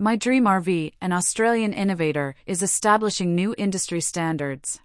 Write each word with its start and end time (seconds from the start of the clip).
My 0.00 0.14
Dream 0.14 0.44
RV, 0.44 0.92
an 1.00 1.12
Australian 1.12 1.72
innovator, 1.72 2.36
is 2.46 2.62
establishing 2.62 3.34
new 3.34 3.52
industry 3.58 4.00
standards. 4.00 4.78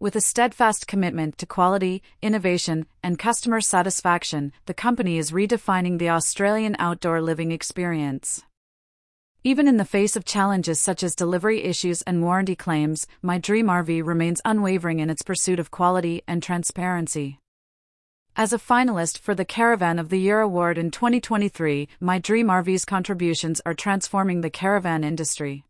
With 0.00 0.16
a 0.16 0.20
steadfast 0.20 0.88
commitment 0.88 1.38
to 1.38 1.46
quality, 1.46 2.02
innovation, 2.20 2.86
and 3.04 3.20
customer 3.20 3.60
satisfaction, 3.60 4.52
the 4.64 4.74
company 4.74 5.16
is 5.16 5.30
redefining 5.30 6.00
the 6.00 6.10
Australian 6.10 6.74
outdoor 6.80 7.22
living 7.22 7.52
experience. 7.52 8.42
Even 9.44 9.68
in 9.68 9.76
the 9.76 9.84
face 9.84 10.16
of 10.16 10.24
challenges 10.24 10.80
such 10.80 11.04
as 11.04 11.14
delivery 11.14 11.62
issues 11.62 12.02
and 12.02 12.20
warranty 12.20 12.56
claims, 12.56 13.06
My 13.22 13.38
Dream 13.38 13.68
RV 13.68 14.04
remains 14.04 14.40
unwavering 14.44 14.98
in 14.98 15.08
its 15.08 15.22
pursuit 15.22 15.60
of 15.60 15.70
quality 15.70 16.22
and 16.26 16.42
transparency. 16.42 17.38
As 18.38 18.52
a 18.52 18.58
finalist 18.58 19.16
for 19.16 19.34
the 19.34 19.46
Caravan 19.46 19.98
of 19.98 20.10
the 20.10 20.20
Year 20.20 20.40
award 20.40 20.76
in 20.76 20.90
2023, 20.90 21.88
My 22.00 22.18
Dream 22.18 22.48
RV's 22.48 22.84
contributions 22.84 23.62
are 23.64 23.72
transforming 23.72 24.42
the 24.42 24.50
caravan 24.50 25.04
industry. 25.04 25.64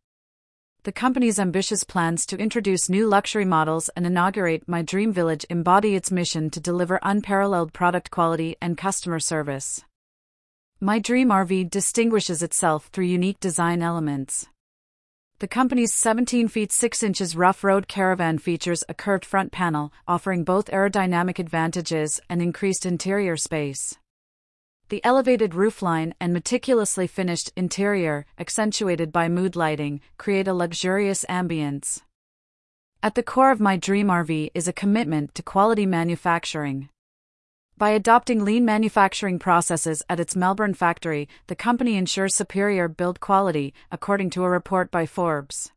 The 0.83 0.91
company's 0.91 1.39
ambitious 1.39 1.85
plans 1.85 2.27
to 2.27 2.37
introduce 2.37 2.89
new 2.89 3.07
luxury 3.07 3.45
models 3.45 3.89
and 3.91 4.05
inaugurate 4.05 4.67
My 4.67 4.83
Dream 4.83 5.13
Village 5.13 5.47
embody 5.49 5.95
its 5.95 6.11
mission 6.11 6.51
to 6.51 6.59
deliver 6.59 6.99
unparalleled 7.05 7.73
product 7.73 8.11
quality 8.11 8.57
and 8.61 8.77
customer 8.77 9.21
service. 9.21 9.85
My 10.81 10.99
Dream 10.99 11.29
RV 11.29 11.71
distinguishes 11.71 12.43
itself 12.43 12.89
through 12.89 13.05
unique 13.05 13.39
design 13.39 13.81
elements. 13.81 14.49
The 15.39 15.47
company's 15.47 15.93
17 15.93 16.49
feet 16.49 16.73
6 16.73 17.03
inches 17.03 17.37
rough 17.37 17.63
road 17.63 17.89
caravan 17.89 18.39
features 18.39 18.83
a 18.89 18.95
curved 18.95 19.27
front 19.27 19.53
panel, 19.53 19.93
offering 20.09 20.45
both 20.45 20.71
aerodynamic 20.71 21.39
advantages 21.39 22.19
and 22.31 22.41
increased 22.41 22.87
interior 22.87 23.37
space. 23.37 23.99
The 24.89 25.05
elevated 25.05 25.51
roofline 25.51 26.15
and 26.19 26.33
meticulously 26.33 27.07
finished 27.07 27.53
interior, 27.55 28.25
accentuated 28.39 29.13
by 29.13 29.29
mood 29.29 29.57
lighting, 29.57 30.01
create 30.17 30.49
a 30.49 30.55
luxurious 30.55 31.23
ambience. 31.29 32.01
At 33.03 33.15
the 33.15 33.23
core 33.23 33.51
of 33.51 33.61
my 33.61 33.77
dream 33.77 34.07
RV 34.07 34.53
is 34.55 34.67
a 34.67 34.73
commitment 34.73 35.35
to 35.35 35.43
quality 35.43 35.85
manufacturing. 35.85 36.89
By 37.79 37.91
adopting 37.91 38.43
lean 38.43 38.65
manufacturing 38.65 39.39
processes 39.39 40.03
at 40.09 40.19
its 40.19 40.35
Melbourne 40.35 40.73
factory, 40.73 41.29
the 41.47 41.55
company 41.55 41.97
ensures 41.97 42.35
superior 42.35 42.89
build 42.89 43.21
quality, 43.21 43.75
according 43.93 44.31
to 44.31 44.45
a 44.45 44.49
report 44.49 44.91
by 44.91 45.05
Forbes. 45.05 45.73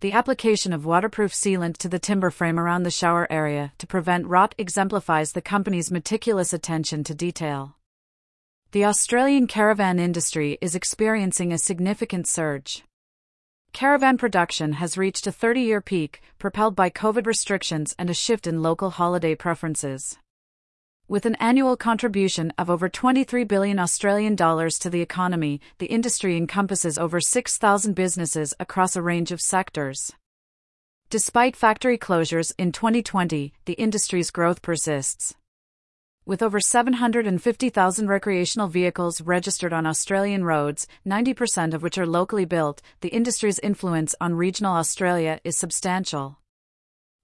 The 0.00 0.12
application 0.12 0.70
of 0.74 0.84
waterproof 0.84 1.32
sealant 1.32 1.78
to 1.78 1.88
the 1.88 1.98
timber 1.98 2.30
frame 2.30 2.60
around 2.60 2.82
the 2.82 2.90
shower 2.90 3.26
area 3.30 3.72
to 3.78 3.86
prevent 3.86 4.26
rot 4.26 4.54
exemplifies 4.58 5.32
the 5.32 5.40
company's 5.40 5.90
meticulous 5.90 6.52
attention 6.52 7.04
to 7.04 7.14
detail. 7.14 7.76
The 8.72 8.84
Australian 8.84 9.46
caravan 9.46 9.98
industry 9.98 10.58
is 10.60 10.74
experiencing 10.74 11.54
a 11.54 11.58
significant 11.58 12.26
surge. 12.26 12.84
Caravan 13.72 14.18
production 14.18 14.74
has 14.74 14.98
reached 14.98 15.26
a 15.26 15.32
30 15.32 15.62
year 15.62 15.80
peak, 15.80 16.20
propelled 16.38 16.76
by 16.76 16.90
COVID 16.90 17.24
restrictions 17.24 17.94
and 17.98 18.10
a 18.10 18.14
shift 18.14 18.46
in 18.46 18.60
local 18.60 18.90
holiday 18.90 19.34
preferences. 19.34 20.18
With 21.10 21.24
an 21.24 21.36
annual 21.36 21.74
contribution 21.74 22.52
of 22.58 22.68
over 22.68 22.90
23 22.90 23.44
billion 23.44 23.78
Australian 23.78 24.36
dollars 24.36 24.78
to 24.80 24.90
the 24.90 25.00
economy, 25.00 25.58
the 25.78 25.86
industry 25.86 26.36
encompasses 26.36 26.98
over 26.98 27.18
6,000 27.18 27.94
businesses 27.94 28.52
across 28.60 28.94
a 28.94 29.00
range 29.00 29.32
of 29.32 29.40
sectors. 29.40 30.12
Despite 31.08 31.56
factory 31.56 31.96
closures 31.96 32.52
in 32.58 32.72
2020, 32.72 33.54
the 33.64 33.72
industry's 33.72 34.30
growth 34.30 34.60
persists. 34.60 35.34
With 36.26 36.42
over 36.42 36.60
750,000 36.60 38.06
recreational 38.06 38.68
vehicles 38.68 39.22
registered 39.22 39.72
on 39.72 39.86
Australian 39.86 40.44
roads, 40.44 40.86
90% 41.06 41.72
of 41.72 41.82
which 41.82 41.96
are 41.96 42.06
locally 42.06 42.44
built, 42.44 42.82
the 43.00 43.08
industry's 43.08 43.58
influence 43.60 44.14
on 44.20 44.34
regional 44.34 44.74
Australia 44.74 45.40
is 45.42 45.56
substantial. 45.56 46.38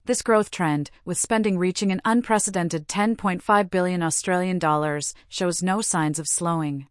This 0.05 0.21
growth 0.21 0.51
trend, 0.51 0.91
with 1.03 1.17
spending 1.17 1.57
reaching 1.57 1.91
an 1.91 1.99
unprecedented 2.05 2.87
10.5 2.87 3.71
billion 3.71 4.03
Australian 4.03 4.59
dollars, 4.59 5.15
shows 5.27 5.63
no 5.63 5.81
signs 5.81 6.19
of 6.19 6.27
slowing. 6.27 6.85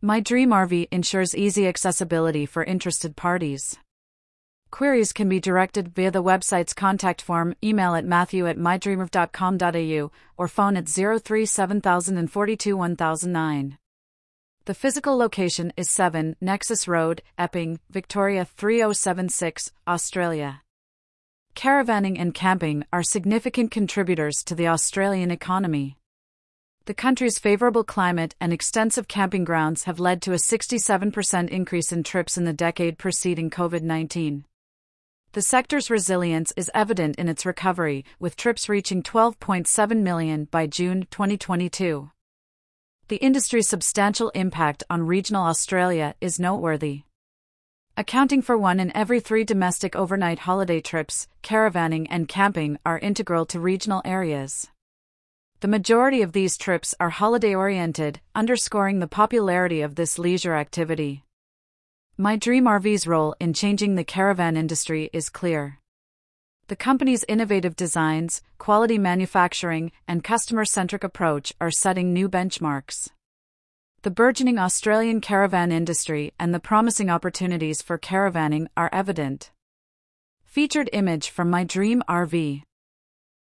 My 0.00 0.18
Dream 0.18 0.50
RV 0.50 0.88
ensures 0.90 1.36
easy 1.36 1.68
accessibility 1.68 2.44
for 2.44 2.64
interested 2.64 3.14
parties. 3.14 3.78
Queries 4.72 5.12
can 5.12 5.28
be 5.28 5.38
directed 5.38 5.94
via 5.94 6.10
the 6.10 6.22
website's 6.22 6.74
contact 6.74 7.22
form, 7.22 7.54
email 7.62 7.94
at 7.94 8.04
matthew 8.04 8.48
at 8.48 8.58
mydreamrv.com.au, 8.58 10.10
or 10.36 10.48
phone 10.48 10.76
at 10.76 10.88
03742 10.88 12.76
1009. 12.76 13.78
The 14.64 14.74
physical 14.74 15.16
location 15.16 15.72
is 15.76 15.88
7 15.88 16.34
Nexus 16.40 16.88
Road, 16.88 17.22
Epping, 17.38 17.78
Victoria 17.88 18.44
3076, 18.44 19.70
Australia. 19.86 20.62
Caravanning 21.56 22.20
and 22.20 22.34
camping 22.34 22.84
are 22.92 23.02
significant 23.02 23.70
contributors 23.70 24.44
to 24.44 24.54
the 24.54 24.68
Australian 24.68 25.30
economy. 25.30 25.96
The 26.84 26.92
country's 26.92 27.38
favourable 27.38 27.82
climate 27.82 28.34
and 28.38 28.52
extensive 28.52 29.08
camping 29.08 29.44
grounds 29.44 29.84
have 29.84 29.98
led 29.98 30.20
to 30.22 30.32
a 30.32 30.36
67% 30.36 31.48
increase 31.48 31.92
in 31.92 32.02
trips 32.02 32.36
in 32.36 32.44
the 32.44 32.52
decade 32.52 32.98
preceding 32.98 33.48
COVID 33.48 33.80
19. 33.80 34.44
The 35.32 35.40
sector's 35.40 35.88
resilience 35.88 36.52
is 36.58 36.70
evident 36.74 37.16
in 37.16 37.26
its 37.26 37.46
recovery, 37.46 38.04
with 38.20 38.36
trips 38.36 38.68
reaching 38.68 39.02
12.7 39.02 40.02
million 40.02 40.44
by 40.50 40.66
June 40.66 41.06
2022. 41.10 42.10
The 43.08 43.16
industry's 43.16 43.68
substantial 43.68 44.28
impact 44.34 44.84
on 44.90 45.06
regional 45.06 45.44
Australia 45.44 46.16
is 46.20 46.38
noteworthy. 46.38 47.05
Accounting 47.98 48.42
for 48.42 48.58
one 48.58 48.78
in 48.78 48.94
every 48.94 49.20
three 49.20 49.42
domestic 49.42 49.96
overnight 49.96 50.40
holiday 50.40 50.82
trips, 50.82 51.28
caravanning 51.42 52.06
and 52.10 52.28
camping 52.28 52.78
are 52.84 52.98
integral 52.98 53.46
to 53.46 53.58
regional 53.58 54.02
areas. 54.04 54.68
The 55.60 55.68
majority 55.68 56.20
of 56.20 56.32
these 56.32 56.58
trips 56.58 56.94
are 57.00 57.08
holiday 57.08 57.54
oriented, 57.54 58.20
underscoring 58.34 58.98
the 58.98 59.06
popularity 59.06 59.80
of 59.80 59.94
this 59.94 60.18
leisure 60.18 60.54
activity. 60.54 61.24
My 62.18 62.36
Dream 62.36 62.64
RV's 62.64 63.06
role 63.06 63.34
in 63.40 63.54
changing 63.54 63.94
the 63.94 64.04
caravan 64.04 64.58
industry 64.58 65.08
is 65.14 65.30
clear. 65.30 65.78
The 66.66 66.76
company's 66.76 67.24
innovative 67.28 67.76
designs, 67.76 68.42
quality 68.58 68.98
manufacturing, 68.98 69.90
and 70.06 70.22
customer 70.22 70.66
centric 70.66 71.02
approach 71.02 71.54
are 71.62 71.70
setting 71.70 72.12
new 72.12 72.28
benchmarks 72.28 73.08
the 74.06 74.10
burgeoning 74.12 74.56
Australian 74.56 75.20
caravan 75.20 75.72
industry 75.72 76.32
and 76.38 76.54
the 76.54 76.60
promising 76.60 77.10
opportunities 77.10 77.82
for 77.82 77.98
caravanning 77.98 78.68
are 78.76 78.88
evident. 78.92 79.50
Featured 80.44 80.88
image 80.92 81.28
from 81.28 81.50
My 81.50 81.64
Dream 81.64 82.04
RV 82.08 82.62